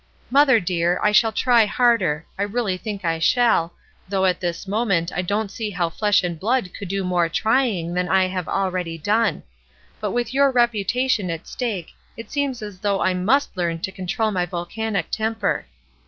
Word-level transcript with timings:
Mother 0.31 0.59
dear, 0.59 0.95
THE 0.95 0.95
VICTORS 1.01 1.03
83 1.09 1.09
I 1.09 1.11
shall 1.11 1.31
try 1.31 1.65
harder,— 1.67 2.25
I 2.39 2.41
really 2.41 2.75
think 2.75 3.05
I 3.05 3.19
shall, 3.19 3.73
though 4.09 4.25
at 4.25 4.39
this 4.39 4.67
moment 4.67 5.11
I 5.15 5.21
don't 5.21 5.51
see 5.51 5.69
how 5.69 5.91
flesh 5.91 6.23
and 6.23 6.39
blood 6.39 6.71
could 6.73 6.87
do 6.87 7.03
more 7.03 7.29
trying 7.29 7.93
than 7.93 8.09
I 8.09 8.25
have 8.25 8.47
already 8.49 8.97
done,— 8.97 9.43
but 10.01 10.09
with 10.09 10.33
your 10.33 10.49
reputation 10.49 11.29
at 11.29 11.45
stake 11.47 11.91
it 12.17 12.31
seems 12.31 12.63
as 12.63 12.79
though 12.79 12.99
I 13.01 13.13
mitst 13.13 13.49
learn 13.55 13.77
to 13.81 13.91
control 13.91 14.31
my 14.31 14.47
volcanic 14.47 15.11
temper. 15.11 15.67